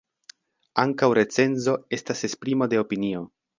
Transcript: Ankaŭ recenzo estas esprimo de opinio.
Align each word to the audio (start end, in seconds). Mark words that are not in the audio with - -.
Ankaŭ 0.83 1.09
recenzo 1.19 1.77
estas 1.99 2.27
esprimo 2.31 2.71
de 2.75 2.83
opinio. 2.87 3.25